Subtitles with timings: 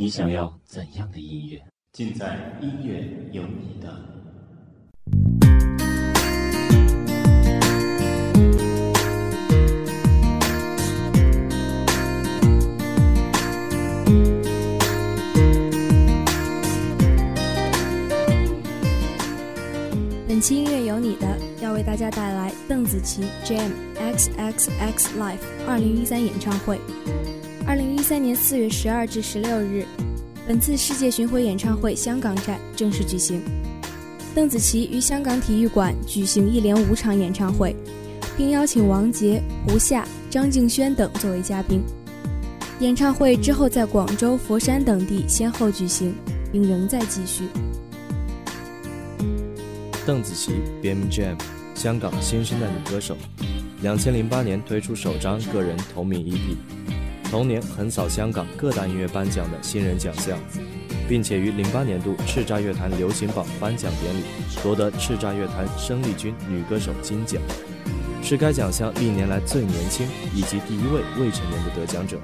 [0.00, 1.60] 你想要怎样的音乐？
[1.92, 3.92] 尽在音乐有你的。
[20.28, 21.26] 本期音乐有你的，
[21.60, 26.78] 要为大家带来邓紫棋 Jam X X X Live 二零一三演唱会。
[28.08, 29.84] 三年四月十二至十六日，
[30.46, 33.42] 本次世界巡回演唱会香港站正式举行。
[34.34, 37.76] 邓紫棋于香港体育馆举行一连五场演唱会，
[38.34, 41.82] 并邀请王杰、胡夏、张敬轩等作为嘉宾。
[42.80, 46.14] 演唱会之后在广州、佛山等地先后举行，
[46.50, 47.44] 并仍在继续。
[50.06, 51.36] 邓紫棋 BM Jam，
[51.74, 53.14] 香港新生代女歌手，
[53.82, 56.56] 两千零八年推出首张个人同名 EP。
[57.30, 60.38] 同年横扫香港各大音乐颁奖的新人奖项，
[61.06, 64.22] 并且于零八年度叱咤乐坛流行榜颁奖典礼
[64.62, 67.40] 夺得叱咤乐坛生力军女歌手金奖，
[68.22, 72.18] 是该奖项历年来最年轻以及第一位未成年的得奖者。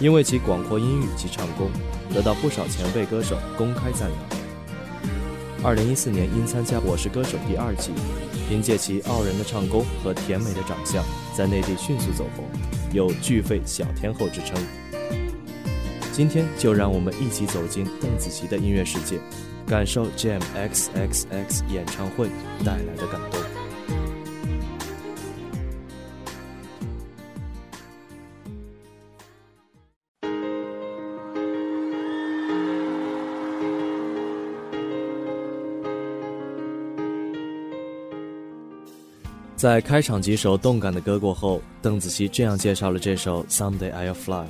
[0.00, 1.68] 因为其广阔音域及唱功，
[2.14, 4.18] 得到不少前辈歌手公开赞扬。
[5.60, 7.90] 二零一四年因参加《我是歌手》第二季，
[8.48, 11.04] 凭借其傲人的唱功和甜美的长相，
[11.36, 12.44] 在内地迅速走红。
[12.92, 14.56] 有“巨肺小天后”之称。
[16.12, 19.18] 今天就让我们一起走进邓紫棋的音乐世界，
[19.66, 22.28] 感受 Jam X X X 演唱会
[22.64, 23.47] 带来的感动。
[39.58, 44.44] 在开场几首动感的歌过后，邓紫棋这样介绍了这首《Someday I'll Fly》。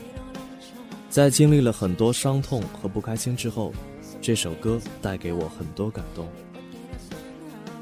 [1.09, 3.73] 在经历了很多伤痛和不开心之后，
[4.21, 6.29] 这首歌带给我很多感动。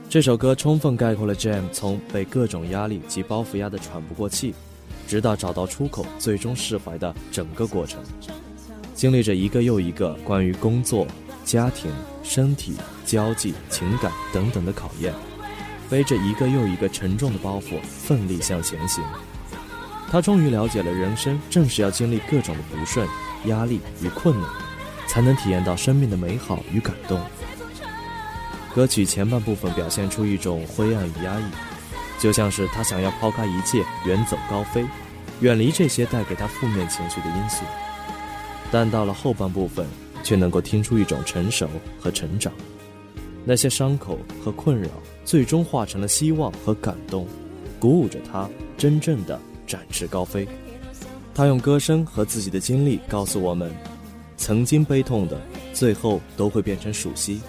[0.08, 4.54] 这首歌充分概括了 Jam 从被各种压力及包袱压得喘不过气，
[5.08, 8.00] 直到找到出口，最终释怀的整个过程。
[8.94, 11.04] 经历着一个又一个关于工作、
[11.44, 11.90] 家庭、
[12.22, 15.12] 身体、交际、情感等等的考验。
[15.88, 19.02] 背着一个又一个沉重的包袱，奋力向前行。
[20.10, 23.06] 他终于了解了，人生正是要经历各种的不顺、
[23.46, 24.48] 压力与困难，
[25.06, 27.20] 才能体验到生命的美好与感动。
[28.74, 31.44] 歌曲前半部分表现出一种灰暗与压抑，
[32.18, 34.86] 就像是他想要抛开一切，远走高飞，
[35.40, 37.64] 远离这些带给他负面情绪的因素。
[38.70, 39.86] 但到了后半部分，
[40.22, 41.68] 却能够听出一种成熟
[41.98, 42.52] 和成长。
[43.46, 44.90] 那些伤口和困扰。
[45.24, 47.26] 最终化成了希望和感动，
[47.80, 48.48] 鼓舞着他
[48.78, 50.46] 真正的展翅高飞。
[51.34, 53.74] 他用歌声和自己的经历告诉我们：
[54.36, 55.40] 曾经悲痛的，
[55.72, 57.40] 最后都会变成熟悉。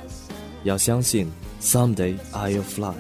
[0.64, 1.32] 要相信
[1.62, 2.96] ，Someday I'll fly。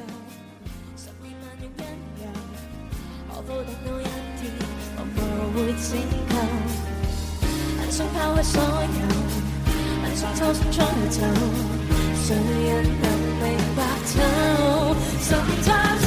[15.27, 16.06] Sometimes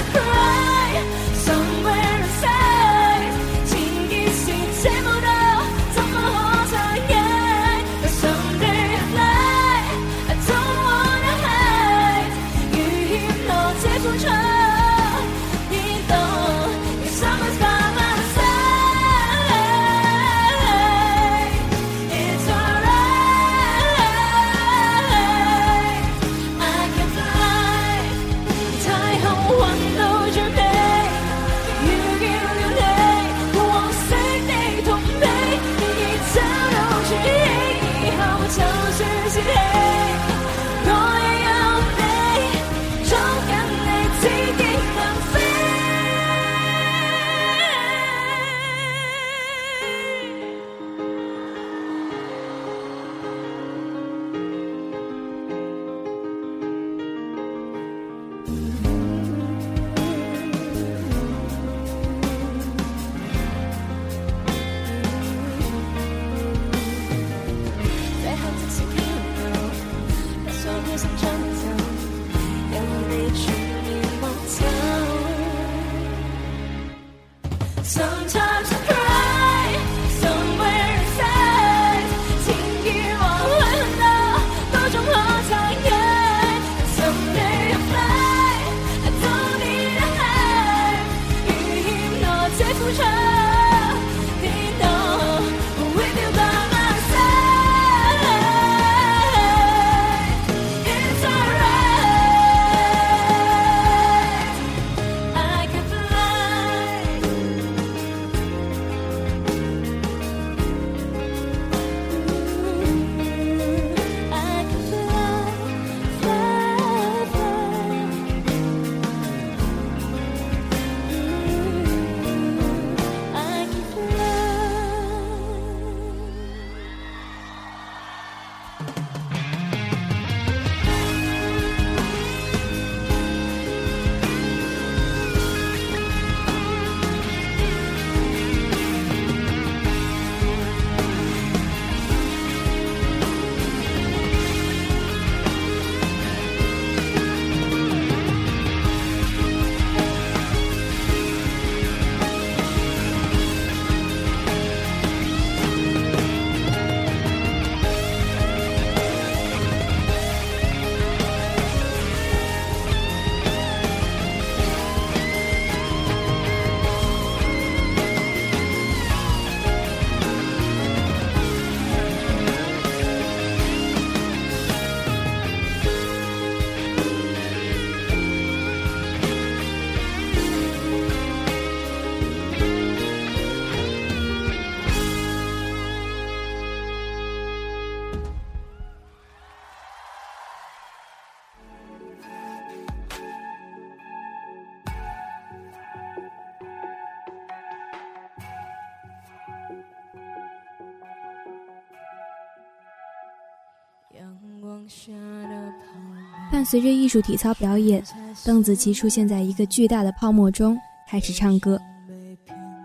[206.60, 208.04] 伴随着艺术体操表演，
[208.44, 210.76] 邓紫棋出现在一个巨大的泡沫中，
[211.08, 211.80] 开始唱歌。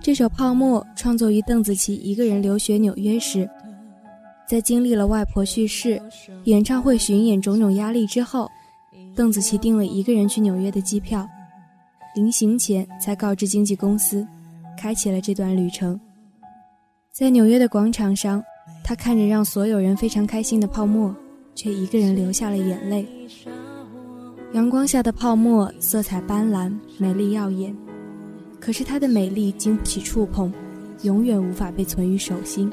[0.01, 3.50] 这首《泡沫》创作于邓紫棋一个人留学纽约时，
[4.48, 6.01] 在经历了外婆去世、
[6.45, 8.50] 演唱会巡演种种压力之后，
[9.13, 11.28] 邓紫棋订了一个人去纽约的机票，
[12.16, 14.25] 临行前才告知经纪公司，
[14.80, 16.00] 开启了这段旅程。
[17.12, 18.42] 在纽约的广场上，
[18.86, 21.13] 她看着让所有人非常开心的泡沫，
[21.54, 23.06] 却一个人流下了眼泪。
[24.56, 27.75] 阳光下的泡沫色彩斑斓，美丽耀眼。
[28.57, 30.50] 可是它的美丽经不起触碰，
[31.02, 32.72] 永远无法被存于手心。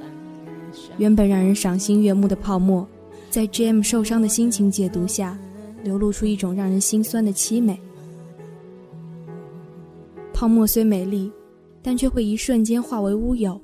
[0.96, 2.86] 原本让人赏心悦目的泡沫，
[3.30, 5.36] 在 J.M 受伤的心情解读下，
[5.82, 7.76] 流露出一种让人心酸的凄美。
[10.32, 11.32] 泡沫虽美丽，
[11.82, 13.60] 但却会一瞬间化为乌有。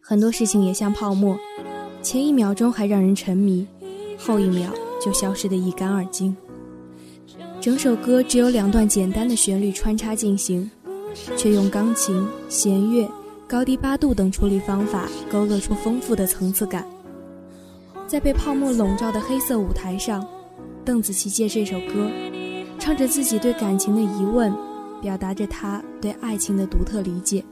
[0.00, 1.38] 很多事情也像泡沫，
[2.02, 3.64] 前一秒钟还让人沉迷，
[4.18, 6.36] 后一秒就消失得一干二净。
[7.66, 10.70] 整首歌只有两段简单的旋律穿插进行，
[11.36, 13.10] 却用钢琴、弦乐、
[13.48, 16.86] 高低八度等处理方法勾勒出丰富的层次感。
[18.06, 20.24] 在被泡沫笼罩的黑色舞台上，
[20.84, 22.08] 邓紫棋借这首歌，
[22.78, 24.54] 唱着自己对感情的疑问，
[25.02, 27.44] 表达着她对爱情的独特理解。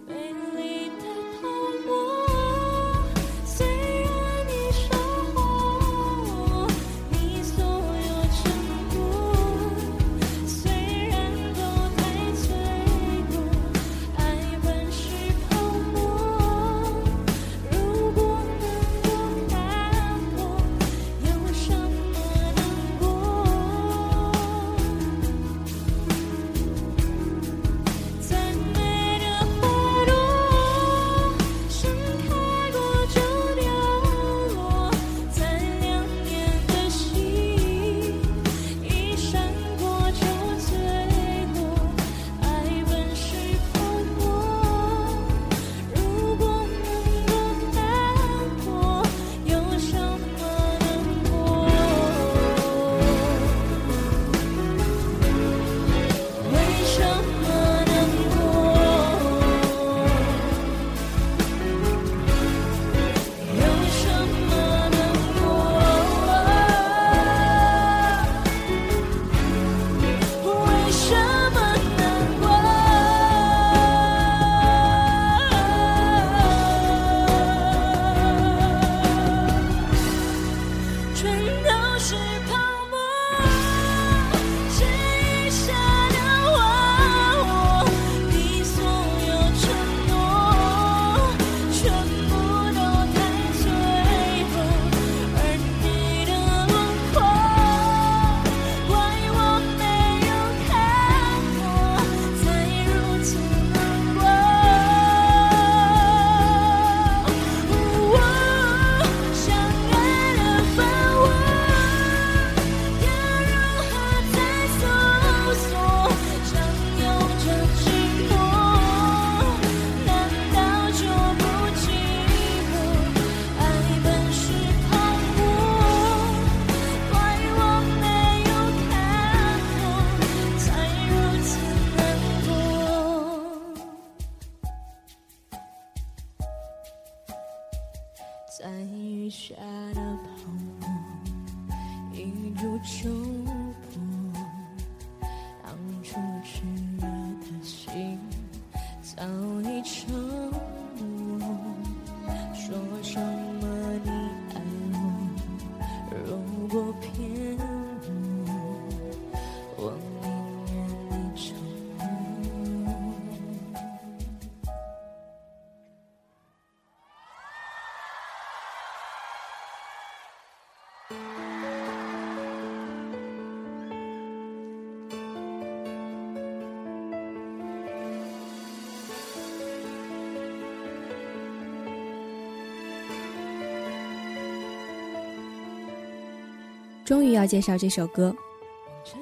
[187.04, 188.34] 终于要介绍这首歌，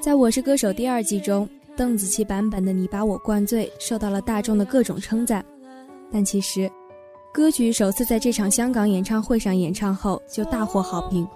[0.01, 5.45] 在我是歌手第二季中，邓紫棋版本的《你把我灌醉》受到了大众的各种称赞，
[6.09, 6.71] 但其实，
[7.33, 11.27] 歌曲首次在这场香港演唱会上演唱后就大获好评。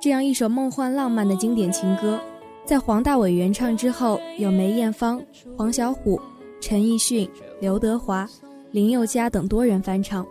[0.00, 2.20] 这样一首梦幻浪漫的经典情歌，
[2.64, 5.20] 在黄大炜原唱之后，有梅艳芳、
[5.56, 6.20] 黄小琥、
[6.60, 7.28] 陈奕迅、
[7.60, 8.28] 刘德华、
[8.70, 10.24] 林宥嘉等多人翻唱，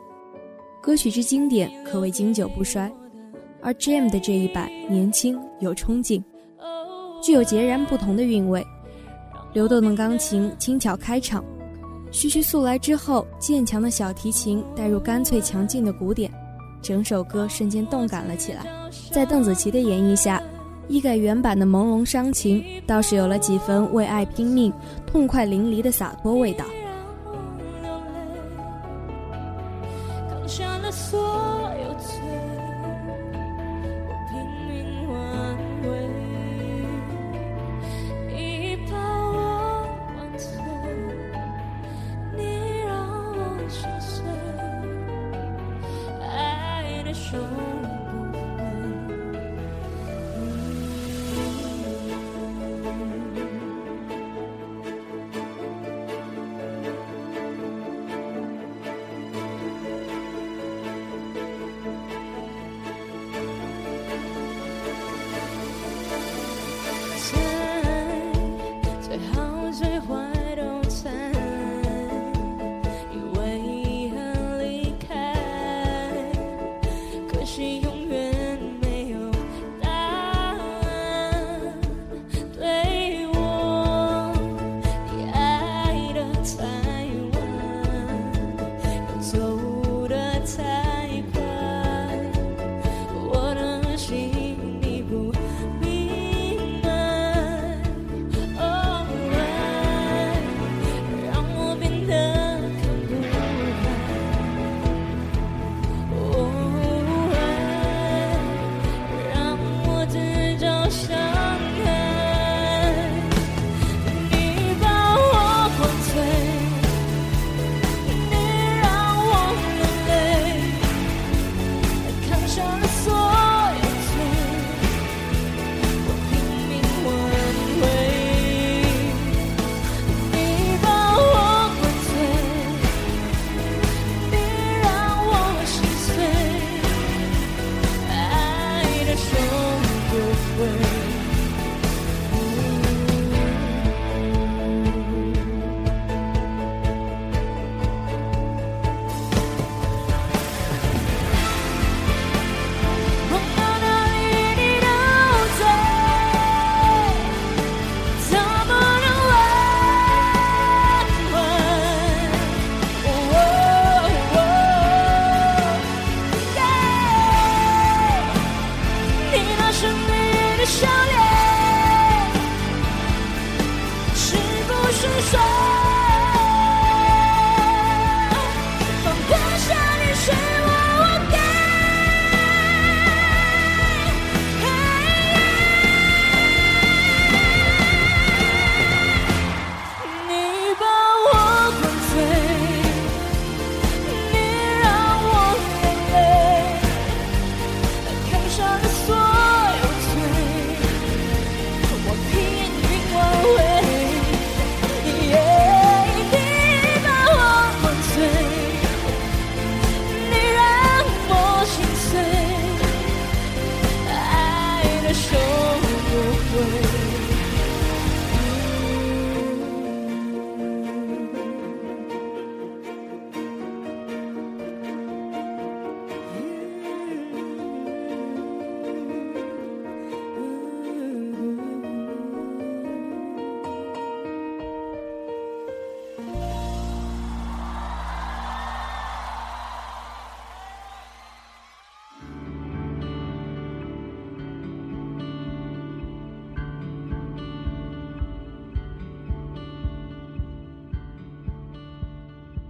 [0.82, 2.90] 歌曲之经典可谓经久不衰。
[3.68, 6.24] 而 Jam 的这一版年轻有冲劲，
[7.22, 8.66] 具有截然不同的韵味。
[9.52, 11.44] 流动的钢琴轻巧开场，
[12.10, 16.32] 徐徐速来之后，渐强的小提琴带入干脆强劲的鼓点，
[16.82, 18.66] 整首歌瞬间动感了起来。
[19.12, 20.42] 在邓紫棋的演绎下，
[20.88, 24.72] 一改原版的朦胧伤情，倒是有了几分为爱拼命、
[25.06, 26.64] 痛快淋漓的洒脱味道。
[47.34, 47.67] 爱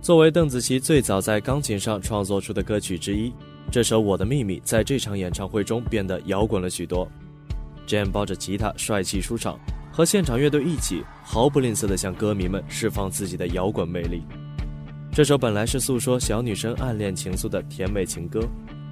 [0.07, 3.29] 作为邓紫棋最早在钢琴上创作出的歌曲之一，
[3.69, 7.05] 这首《我的秘密》在这场演唱会中变得摇滚了许多。
[7.85, 9.59] Jam 抱着吉他帅气出场，
[9.91, 14.23] 和现场乐队一起毫不吝啬地向歌迷们释放自己的摇滚魅力。
[15.11, 18.39] 这首本来是诉说小女生暗恋情愫的甜美情歌，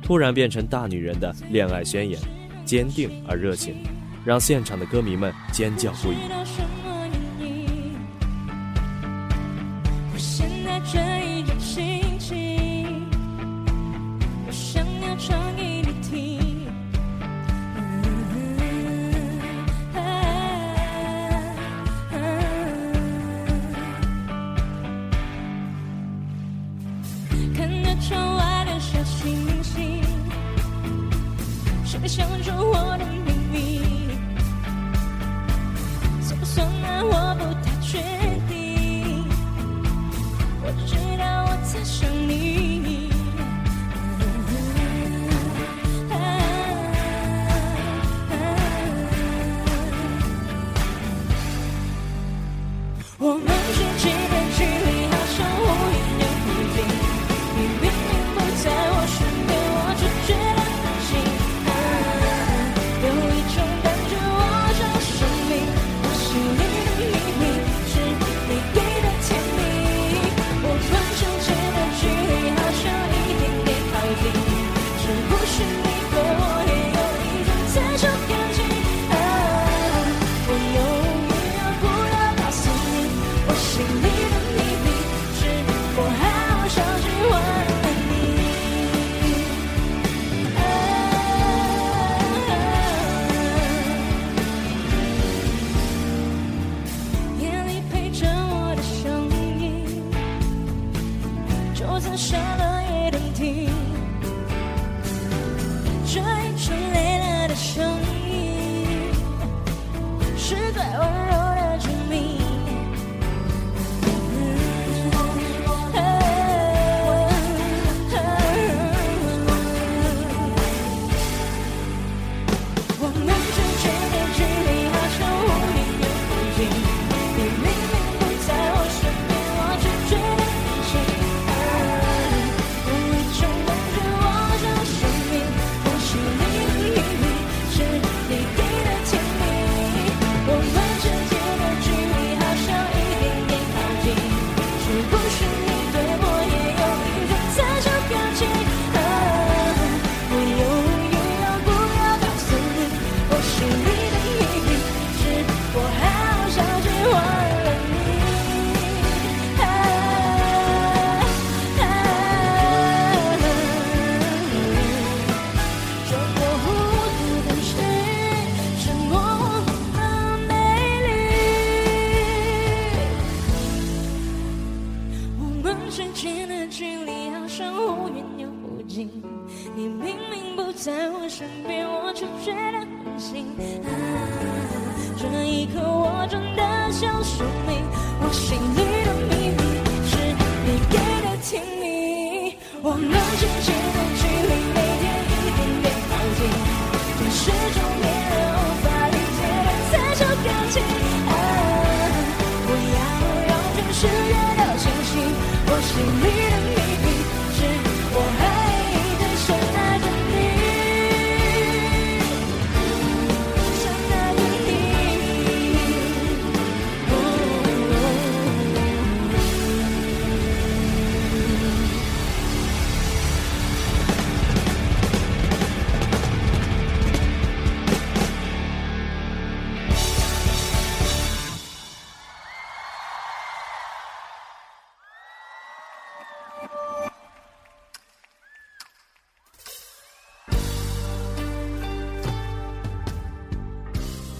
[0.03, 2.19] 突然变成大女人的恋爱宣言，
[2.65, 3.73] 坚定而热情，
[4.25, 6.17] 让现场的歌迷们尖叫不已。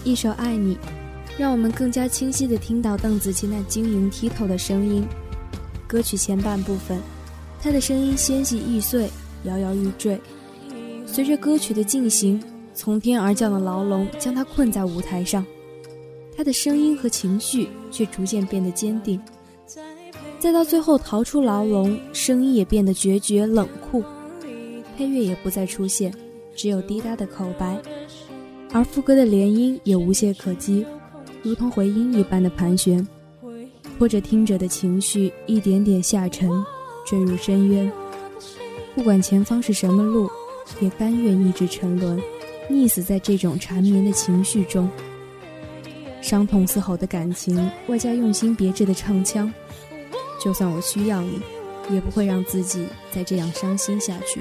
[0.04, 0.76] 一首《爱你》
[1.36, 5.04] 让我们更加清晰地听到邓紫棋那晶莹剔透的声音。
[5.88, 7.00] 歌曲前半部分，
[7.60, 9.10] 她的声音纤细易碎，
[9.42, 10.16] 摇摇欲坠；
[11.06, 12.40] 随着歌曲的进行，
[12.72, 15.44] 从天而降的牢笼将她困在舞台上。
[16.36, 19.20] 她的声音和情绪却逐渐变得坚定。
[20.46, 21.98] 再到最后，逃出牢笼。
[22.12, 24.04] 声音也变得决绝、冷酷，
[24.96, 26.14] 配乐也不再出现，
[26.54, 27.76] 只有滴答的口白。
[28.72, 30.86] 而副歌的连音也无懈可击，
[31.42, 33.04] 如同回音一般的盘旋。
[33.98, 36.48] 或者听者的情绪一点点下沉，
[37.04, 37.90] 坠入深渊。
[38.94, 40.30] 不管前方是什么路，
[40.78, 42.22] 也甘愿一直沉沦，
[42.70, 44.88] 溺死在这种缠绵的情绪中。
[46.22, 49.52] 伤痛嘶吼的感情，外加用心别致的唱腔。
[50.38, 51.40] 就算我需要你
[51.90, 54.40] 也不会让自己再这样伤心下去。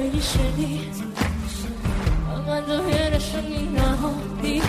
[0.00, 0.80] 回忆是你，
[2.26, 4.08] 慢慢走远的声音，然后
[4.40, 4.62] 你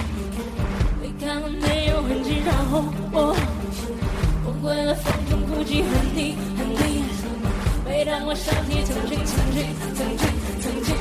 [1.02, 3.34] 离开了没有痕迹，然后我
[4.44, 7.06] 崩溃了，风中哭泣，恨你恨你。
[7.86, 9.63] 每当我想起曾经曾经
[9.96, 10.28] 曾经
[10.60, 10.94] 曾经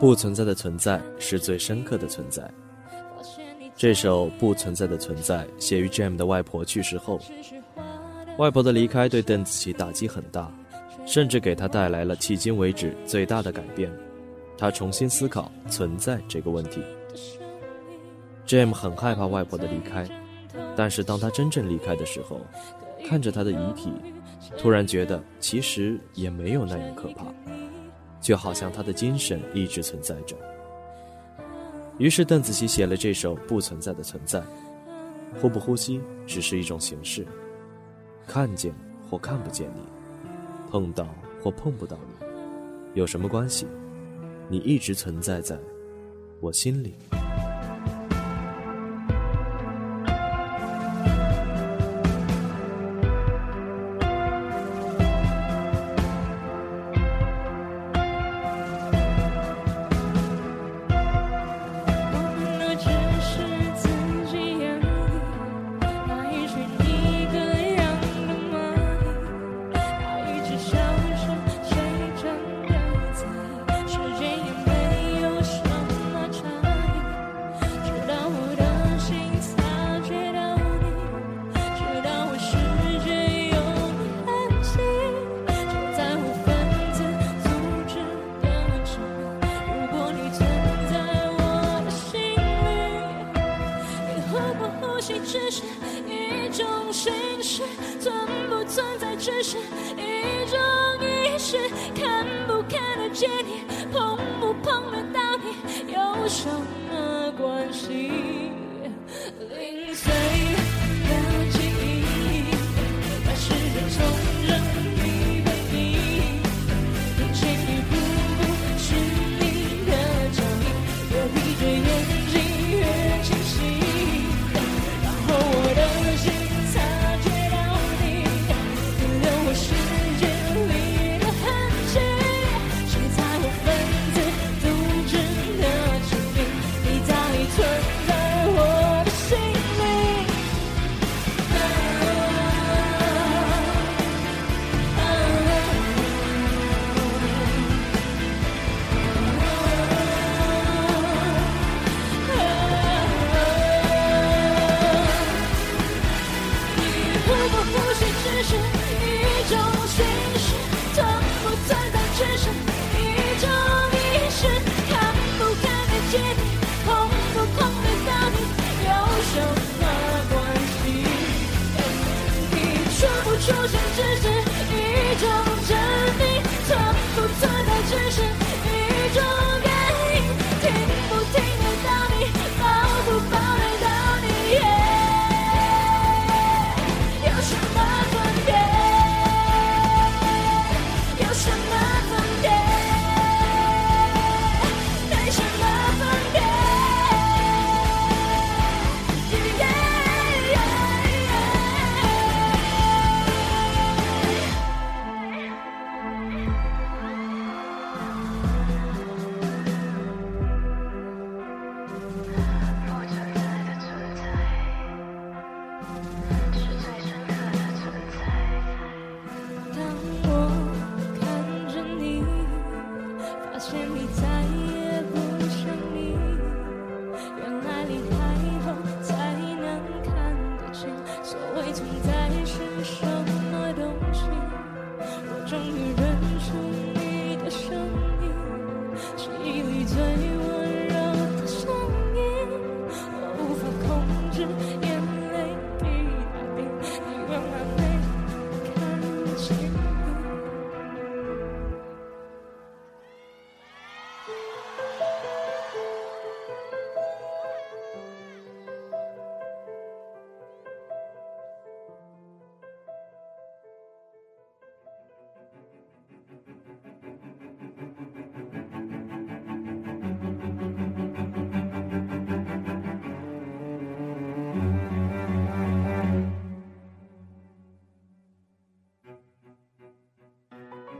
[0.00, 2.48] 不存在的存在是最深刻的存在。
[3.78, 7.20] 这首《不存在的存在》写于 Jam 的外婆去世后，
[8.36, 10.52] 外婆的离开对邓紫棋打击很大，
[11.06, 13.88] 甚至给她带来了迄今为止最大的改变。
[14.58, 16.82] 她重新思考存在这个问题。
[18.48, 20.08] Jam 很害怕外婆的离开，
[20.74, 22.40] 但是当她真正离开的时候，
[23.06, 23.92] 看着她的遗体，
[24.58, 27.26] 突然觉得其实也没有那样可怕，
[28.20, 30.34] 就好像她的精神一直存在着。
[31.98, 34.38] 于是邓紫棋写了这首《不存在的存在》，
[35.40, 37.26] 呼不呼吸只是一种形式，
[38.26, 38.72] 看见
[39.10, 39.80] 或看不见你，
[40.70, 41.08] 碰到
[41.42, 42.26] 或碰不到你，
[42.94, 43.66] 有什么关系？
[44.48, 45.58] 你一直存在在
[46.40, 46.94] 我心里。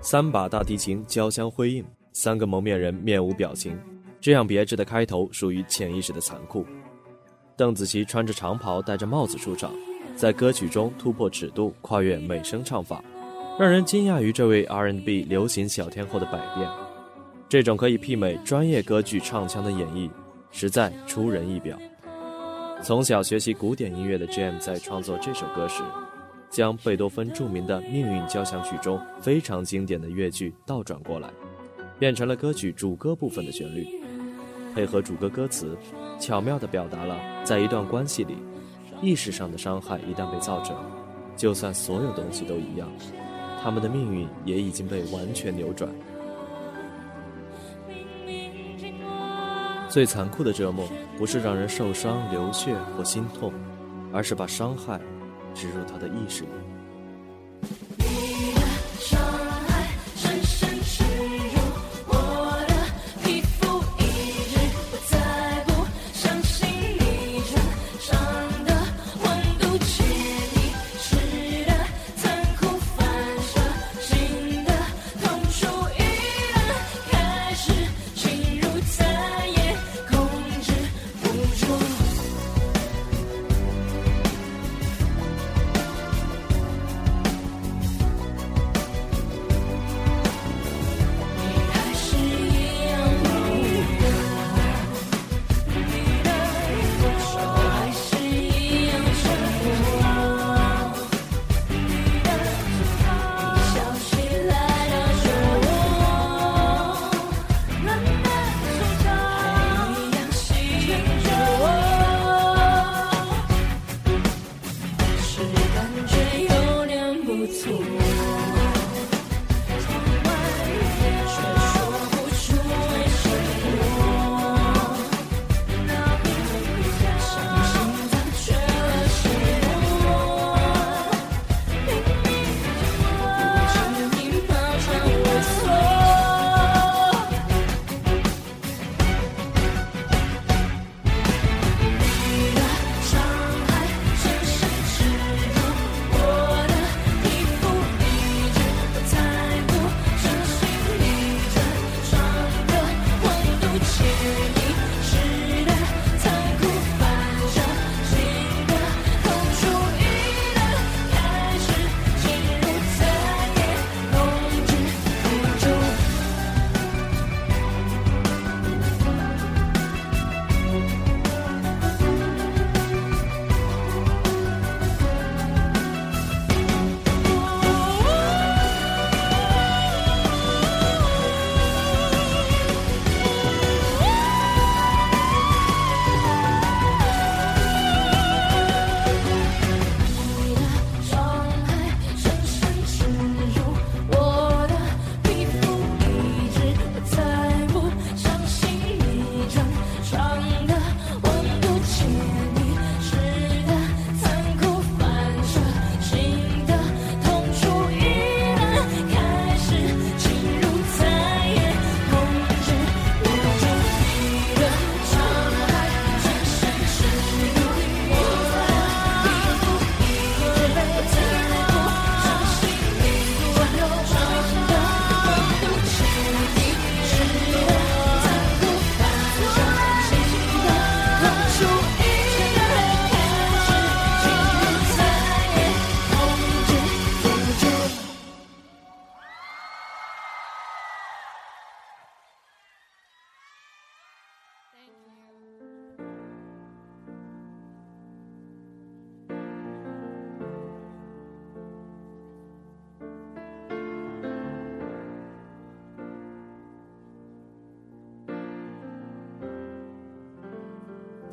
[0.01, 3.79] 三把大提琴交相辉映，三个蒙面人面无表情。
[4.21, 6.65] 这样别致的开头属于潜意识的残酷。
[7.57, 9.73] 邓紫棋穿着长袍，戴着帽子出场，
[10.15, 13.03] 在歌曲中突破尺度，跨越美声唱法，
[13.59, 16.69] 让人惊讶于这位 R&B 流行小天后的百变。
[17.49, 20.09] 这种可以媲美专业歌剧唱腔的演绎，
[20.53, 21.77] 实在出人意表。
[22.83, 25.83] 从小学习古典音乐的 Jam 在创作这首歌时，
[26.51, 31.29] 将贝多芬著名的《命运交响曲》中非常经典的乐句倒转过来，
[31.99, 33.87] 变成了歌曲主歌部分的旋律，
[34.75, 35.77] 配合主歌歌词，
[36.19, 38.37] 巧妙地表达了在一段关系里，
[39.03, 40.77] 意识上的伤害一旦被造成，
[41.37, 42.89] 就算所有东西都一样，
[43.63, 45.91] 他们的命运也已经被完全扭转。
[49.89, 53.53] 最残酷的折磨，不是让人受伤、流血或心痛，
[54.13, 55.01] 而是把伤害
[55.59, 56.78] 植入他的意识里。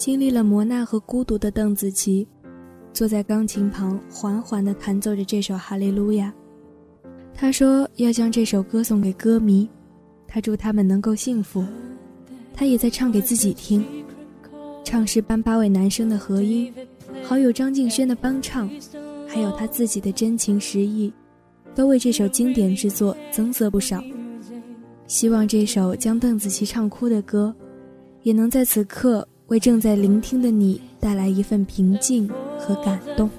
[0.05, 2.27] 经历了磨难和孤独的邓紫棋，
[2.93, 6.31] 坐在钢琴旁，缓缓地弹奏着这首《哈利路亚》。
[7.33, 9.67] 她说要将这首歌送给歌迷，
[10.27, 11.65] 她祝他们能够幸福。
[12.53, 13.83] 她也在唱给自己听，
[14.83, 16.71] 唱是班八位男生的合音，
[17.23, 18.69] 好友张敬轩的帮唱，
[19.27, 21.11] 还有她自己的真情实意，
[21.73, 24.03] 都为这首经典之作增色不少。
[25.07, 27.51] 希望这首将邓紫棋唱哭的歌，
[28.21, 29.27] 也能在此刻。
[29.47, 32.27] 为正在聆听的你带来一份平静
[32.57, 33.29] 和感动。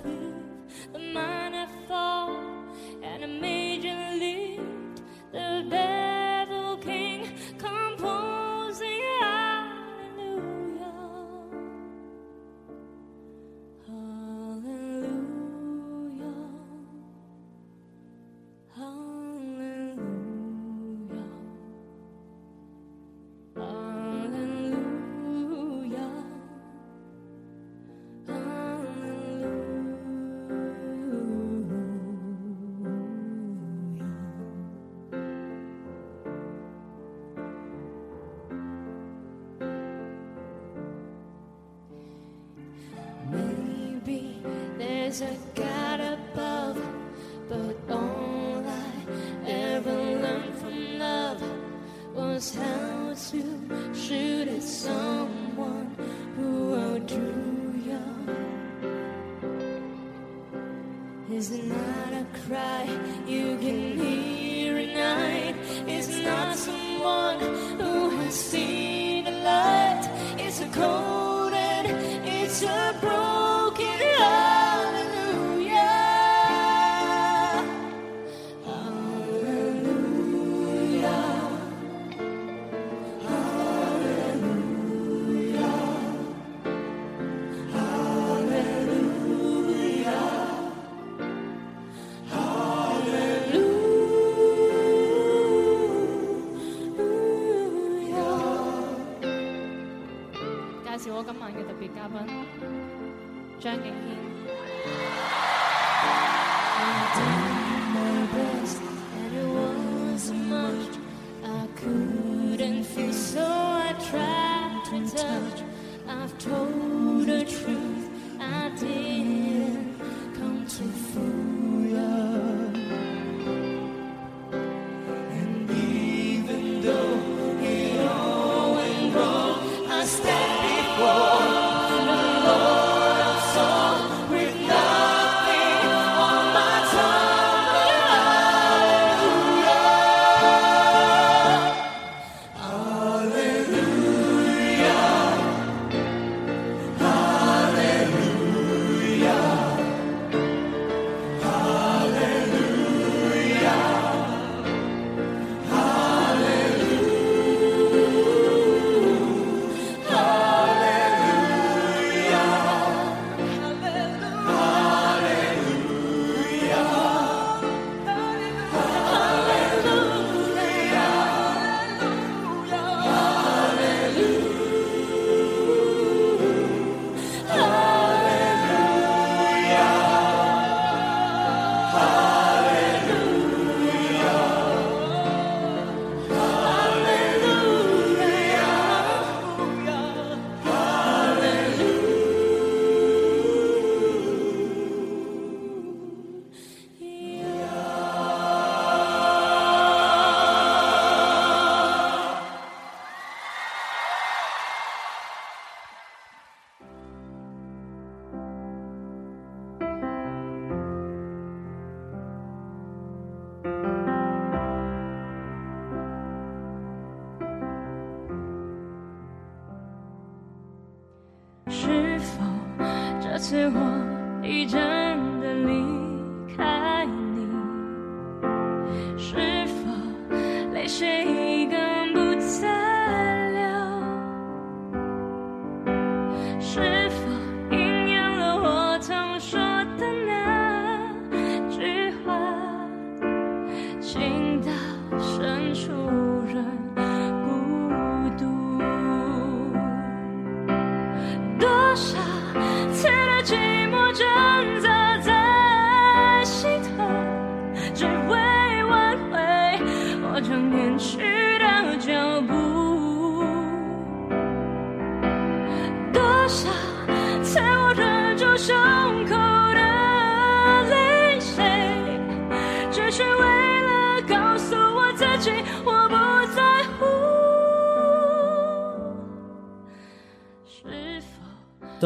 [103.66, 104.25] 張敬軒。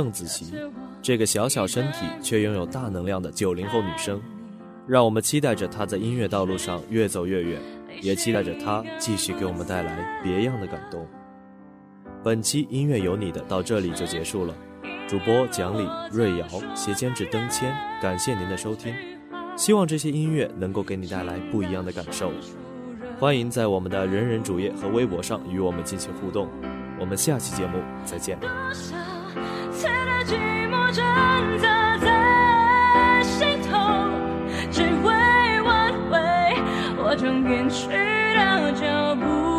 [0.01, 0.55] 邓紫棋，
[1.03, 4.19] 这个小小身体却拥有大能量的九零后女生，
[4.87, 7.61] 让我们期待着她在音乐道路上越走越远，
[8.01, 11.07] 也期待着她继续给我们带来别样的感动。
[12.25, 14.55] 本期音乐有你的到这里就结束了，
[15.07, 17.71] 主播蒋礼、瑞瑶携监制登谦，
[18.01, 18.95] 感谢您的收听，
[19.59, 22.33] 希望这些音乐能够给你带来不一样的感受。
[23.19, 26.49] 欢迎在我们的人人主页和微博上与我们进行互动，
[26.99, 28.39] 我们下期节目再见。
[30.25, 33.79] 寂寞挣扎在心头，
[34.71, 36.19] 只为挽回
[37.03, 37.89] 我正远去
[38.37, 39.50] 的脚步。